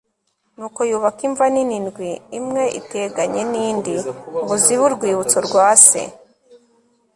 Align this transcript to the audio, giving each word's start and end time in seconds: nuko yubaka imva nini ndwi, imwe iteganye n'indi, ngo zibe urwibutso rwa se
nuko 0.57 0.79
yubaka 0.89 1.21
imva 1.27 1.45
nini 1.53 1.77
ndwi, 1.85 2.11
imwe 2.39 2.63
iteganye 2.79 3.41
n'indi, 3.51 3.93
ngo 4.43 4.53
zibe 4.63 4.83
urwibutso 4.87 5.37
rwa 5.47 5.67
se 5.87 6.01